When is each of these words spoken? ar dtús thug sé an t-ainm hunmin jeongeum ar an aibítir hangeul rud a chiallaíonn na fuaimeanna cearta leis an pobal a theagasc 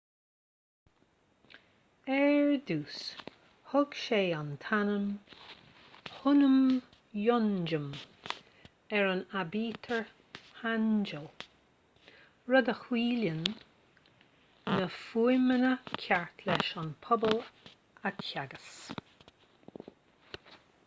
ar 2.13 2.47
dtús 2.69 2.93
thug 3.73 3.97
sé 4.03 4.21
an 4.37 4.47
t-ainm 4.63 5.03
hunmin 6.13 6.79
jeongeum 7.25 7.85
ar 9.01 9.11
an 9.11 9.21
aibítir 9.43 10.01
hangeul 10.63 11.29
rud 12.53 12.73
a 12.75 12.77
chiallaíonn 12.87 13.45
na 14.79 14.91
fuaimeanna 14.97 15.75
cearta 16.07 16.49
leis 16.49 16.73
an 16.85 16.91
pobal 17.07 17.39
a 18.11 18.15
theagasc 18.27 20.53